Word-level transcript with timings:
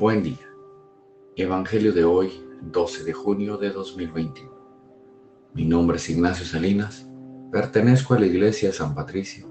Buen 0.00 0.22
día. 0.22 0.48
Evangelio 1.36 1.92
de 1.92 2.04
hoy, 2.04 2.32
12 2.62 3.04
de 3.04 3.12
junio 3.12 3.58
de 3.58 3.68
2021. 3.68 4.50
Mi 5.52 5.66
nombre 5.66 5.98
es 5.98 6.08
Ignacio 6.08 6.46
Salinas. 6.46 7.06
Pertenezco 7.52 8.14
a 8.14 8.18
la 8.18 8.24
Iglesia 8.24 8.72
San 8.72 8.94
Patricio 8.94 9.46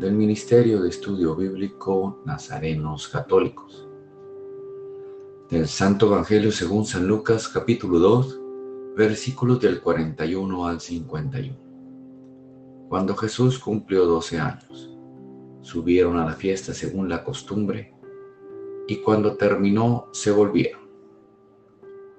del 0.00 0.14
Ministerio 0.14 0.82
de 0.82 0.88
Estudio 0.88 1.36
Bíblico 1.36 2.20
Nazarenos 2.26 3.06
Católicos. 3.06 3.88
Del 5.48 5.68
Santo 5.68 6.06
Evangelio 6.06 6.50
según 6.50 6.84
San 6.84 7.06
Lucas 7.06 7.46
capítulo 7.46 8.00
2, 8.00 8.40
versículos 8.96 9.60
del 9.60 9.80
41 9.80 10.66
al 10.66 10.80
51. 10.80 11.56
Cuando 12.88 13.14
Jesús 13.14 13.56
cumplió 13.60 14.04
12 14.06 14.40
años, 14.40 14.98
subieron 15.60 16.18
a 16.18 16.24
la 16.24 16.32
fiesta 16.32 16.74
según 16.74 17.08
la 17.08 17.22
costumbre 17.22 17.94
y 18.92 18.96
cuando 18.96 19.38
terminó 19.38 20.10
se 20.12 20.30
volvieron. 20.30 20.82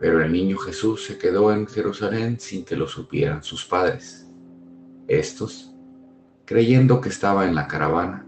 Pero 0.00 0.22
el 0.22 0.32
niño 0.32 0.56
Jesús 0.56 1.04
se 1.04 1.18
quedó 1.18 1.52
en 1.52 1.66
Jerusalén 1.66 2.40
sin 2.40 2.64
que 2.64 2.76
lo 2.76 2.88
supieran 2.88 3.42
sus 3.42 3.66
padres. 3.66 4.26
Estos, 5.06 5.74
creyendo 6.46 7.02
que 7.02 7.10
estaba 7.10 7.44
en 7.46 7.54
la 7.54 7.68
caravana, 7.68 8.26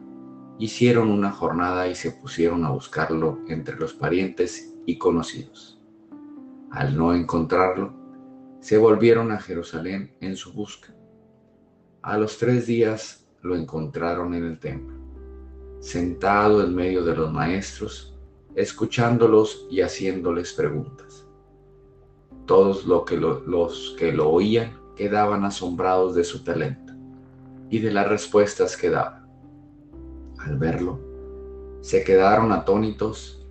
hicieron 0.59 1.11
una 1.11 1.31
jornada 1.31 1.89
y 1.89 1.95
se 1.95 2.11
pusieron 2.11 2.67
a 2.67 2.71
buscarlo 2.71 3.41
entre 3.49 3.77
los 3.77 3.95
parientes 3.95 4.75
y 4.85 4.99
conocidos. 4.99 5.81
Al 6.71 6.95
no 6.95 7.15
encontrarlo, 7.15 7.95
se 8.61 8.77
volvieron 8.77 9.33
a 9.33 9.41
Jerusalén 9.41 10.15
en 10.21 10.37
su 10.37 10.53
busca. 10.53 10.95
A 12.03 12.19
los 12.19 12.37
tres 12.37 12.67
días 12.67 13.27
lo 13.41 13.57
encontraron 13.57 14.35
en 14.35 14.45
el 14.45 14.59
templo, 14.59 14.99
sentado 15.81 16.63
en 16.63 16.75
medio 16.75 17.03
de 17.05 17.17
los 17.17 17.33
maestros 17.33 18.14
escuchándolos 18.55 19.67
y 19.71 19.81
haciéndoles 19.81 20.53
preguntas. 20.53 21.27
Todos 22.47 22.85
los 22.85 23.95
que 23.99 24.13
lo 24.13 24.31
oían 24.31 24.79
quedaban 24.97 25.45
asombrados 25.45 26.15
de 26.15 26.25
su 26.25 26.45
talento 26.45 26.93
y 27.71 27.79
de 27.79 27.91
las 27.91 28.09
respuestas 28.09 28.77
que 28.77 28.91
daba. 28.91 29.27
Al 30.39 30.59
verlo, 30.59 31.01
se 31.81 32.05
quedaron 32.05 32.53
atónitos 32.53 33.45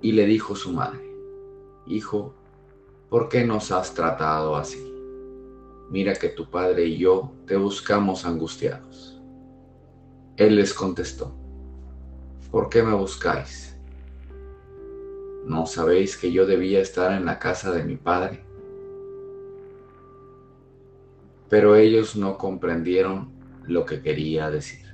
y 0.00 0.12
le 0.12 0.26
dijo 0.26 0.56
su 0.56 0.72
madre, 0.72 1.04
Hijo, 1.86 2.34
¿por 3.10 3.28
qué 3.28 3.44
nos 3.44 3.70
has 3.70 3.94
tratado 3.94 4.56
así? 4.56 4.82
Mira 5.90 6.14
que 6.14 6.30
tu 6.30 6.50
padre 6.50 6.86
y 6.86 6.98
yo 6.98 7.30
te 7.46 7.56
buscamos 7.56 8.24
angustiados. 8.24 9.20
Él 10.36 10.56
les 10.56 10.72
contestó, 10.72 11.32
¿por 12.50 12.68
qué 12.68 12.82
me 12.82 12.94
buscáis? 12.94 13.73
¿No 15.46 15.66
sabéis 15.66 16.16
que 16.16 16.32
yo 16.32 16.46
debía 16.46 16.80
estar 16.80 17.12
en 17.12 17.26
la 17.26 17.38
casa 17.38 17.70
de 17.70 17.84
mi 17.84 17.96
padre? 17.96 18.42
Pero 21.50 21.76
ellos 21.76 22.16
no 22.16 22.38
comprendieron 22.38 23.30
lo 23.66 23.84
que 23.84 24.00
quería 24.00 24.50
decir. 24.50 24.86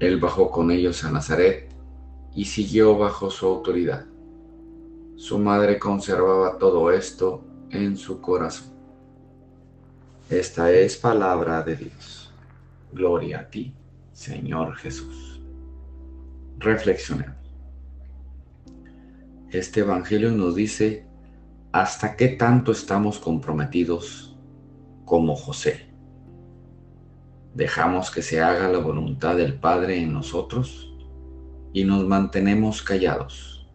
Él 0.00 0.20
bajó 0.20 0.50
con 0.50 0.70
ellos 0.70 1.02
a 1.04 1.10
Nazaret 1.10 1.74
y 2.34 2.44
siguió 2.44 2.98
bajo 2.98 3.30
su 3.30 3.46
autoridad. 3.46 4.04
Su 5.16 5.38
madre 5.38 5.78
conservaba 5.78 6.58
todo 6.58 6.90
esto 6.90 7.42
en 7.70 7.96
su 7.96 8.20
corazón. 8.20 8.74
Esta 10.28 10.70
es 10.70 10.96
palabra 10.98 11.62
de 11.62 11.76
Dios. 11.76 12.32
Gloria 12.92 13.40
a 13.40 13.48
ti, 13.48 13.72
Señor 14.12 14.74
Jesús. 14.76 15.40
Reflexionemos 16.58 17.43
este 19.58 19.80
Evangelio 19.80 20.32
nos 20.32 20.56
dice 20.56 21.06
hasta 21.70 22.16
qué 22.16 22.28
tanto 22.28 22.72
estamos 22.72 23.20
comprometidos 23.20 24.36
como 25.04 25.36
José. 25.36 25.90
¿Dejamos 27.54 28.10
que 28.10 28.20
se 28.20 28.40
haga 28.40 28.68
la 28.68 28.78
voluntad 28.78 29.36
del 29.36 29.54
Padre 29.54 29.98
en 30.00 30.12
nosotros 30.12 30.92
y 31.72 31.84
nos 31.84 32.04
mantenemos 32.04 32.82
callados? 32.82 33.70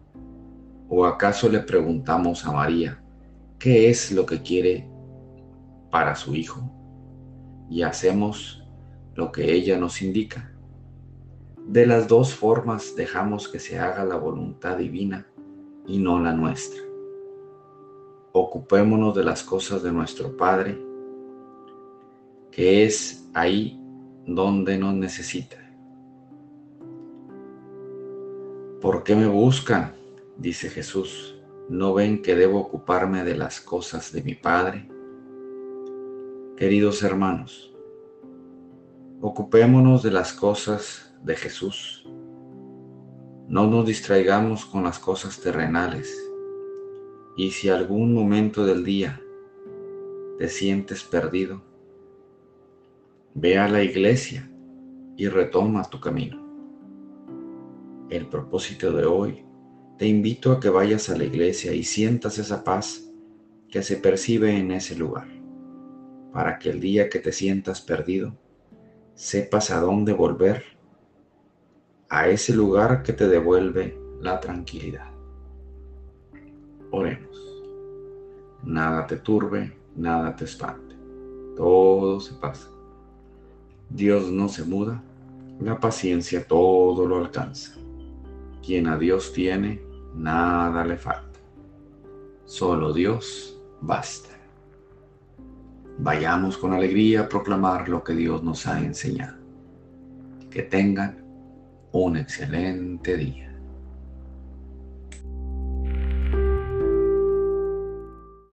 ¿O 0.90 1.06
acaso 1.06 1.48
le 1.48 1.60
preguntamos 1.60 2.46
a 2.46 2.52
María 2.52 3.02
qué 3.58 3.90
es 3.90 4.12
lo 4.12 4.26
que 4.26 4.42
quiere 4.42 4.86
para 5.90 6.14
su 6.16 6.36
Hijo 6.36 6.70
y 7.70 7.84
hacemos 7.84 8.66
lo 9.16 9.32
que 9.32 9.54
ella 9.54 9.78
nos 9.78 10.02
indica? 10.02 10.52
De 11.66 11.86
las 11.86 12.10
dos 12.10 12.34
formas 12.34 12.98
dejamos 12.98 13.48
que 13.48 13.60
se 13.60 13.80
haga 13.80 14.04
la 14.04 14.18
voluntad 14.18 14.76
divina 14.78 15.26
y 15.90 15.98
no 15.98 16.20
la 16.20 16.34
nuestra. 16.34 16.82
Ocupémonos 18.32 19.16
de 19.16 19.24
las 19.24 19.42
cosas 19.42 19.82
de 19.82 19.92
nuestro 19.92 20.38
Padre, 20.38 20.80
que 22.52 22.86
es 22.86 23.28
ahí 23.34 23.82
donde 24.26 24.78
nos 24.78 24.94
necesita. 24.94 25.58
¿Por 28.80 29.04
qué 29.04 29.16
me 29.16 29.28
buscan? 29.28 29.96
dice 30.38 30.70
Jesús. 30.70 31.36
¿No 31.70 31.94
ven 31.94 32.22
que 32.22 32.36
debo 32.36 32.60
ocuparme 32.60 33.24
de 33.24 33.36
las 33.36 33.60
cosas 33.60 34.12
de 34.12 34.22
mi 34.22 34.36
Padre? 34.36 34.88
Queridos 36.56 37.04
hermanos, 37.04 37.74
ocupémonos 39.22 40.04
de 40.04 40.12
las 40.12 40.34
cosas 40.34 41.16
de 41.24 41.36
Jesús 41.36 42.08
no 43.50 43.66
nos 43.66 43.88
distraigamos 43.88 44.64
con 44.64 44.84
las 44.84 45.00
cosas 45.00 45.42
terrenales. 45.42 46.16
Y 47.36 47.50
si 47.50 47.68
algún 47.70 48.14
momento 48.14 48.64
del 48.64 48.86
día 48.86 49.20
te 50.38 50.48
sientes 50.50 51.04
perdido, 51.04 51.64
ve 53.34 53.58
a 53.58 53.68
la 53.68 53.82
iglesia 53.82 54.52
y 55.18 55.28
retoma 55.28 55.90
tu 55.90 56.00
camino. 56.00 56.48
El 58.12 58.28
propósito 58.28 58.94
de 58.94 59.06
hoy, 59.06 59.44
te 59.98 60.06
invito 60.06 60.52
a 60.52 60.60
que 60.60 60.70
vayas 60.70 61.10
a 61.10 61.18
la 61.18 61.24
iglesia 61.24 61.74
y 61.74 61.84
sientas 61.84 62.38
esa 62.38 62.64
paz 62.64 63.12
que 63.68 63.82
se 63.82 63.98
percibe 63.98 64.56
en 64.58 64.72
ese 64.72 64.96
lugar, 64.96 65.28
para 66.32 66.60
que 66.60 66.70
el 66.70 66.80
día 66.80 67.10
que 67.10 67.18
te 67.18 67.32
sientas 67.32 67.82
perdido, 67.82 68.38
sepas 69.16 69.72
a 69.72 69.80
dónde 69.80 70.14
volver 70.14 70.79
a 72.10 72.28
ese 72.28 72.54
lugar 72.54 73.04
que 73.04 73.14
te 73.14 73.28
devuelve 73.28 73.98
la 74.20 74.40
tranquilidad. 74.40 75.12
Oremos. 76.92 77.30
Nada 78.64 79.06
te 79.06 79.18
turbe, 79.18 79.78
nada 79.96 80.36
te 80.36 80.46
espante. 80.46 80.96
Todo 81.56 82.20
se 82.20 82.34
pasa. 82.34 82.68
Dios 83.90 84.32
no 84.32 84.50
se 84.50 84.64
muda, 84.64 85.02
la 85.60 85.80
paciencia 85.80 86.48
todo 86.48 87.06
lo 87.08 87.18
alcanza. 87.18 87.76
Quien 88.66 88.88
a 88.88 88.98
Dios 88.98 89.32
tiene, 89.32 89.82
nada 90.16 90.84
le 90.86 90.98
falta. 90.98 91.40
Solo 92.46 92.92
Dios 92.92 93.60
basta. 93.82 94.30
Vayamos 96.00 96.58
con 96.58 96.74
alegría 96.74 97.22
a 97.22 97.30
proclamar 97.30 97.90
lo 97.90 98.04
que 98.04 98.14
Dios 98.14 98.44
nos 98.44 98.66
ha 98.66 98.80
enseñado. 98.80 99.38
Que 100.50 100.64
tengan 100.64 101.19
un 101.92 102.18
excelente 102.18 103.16
día. 103.18 103.49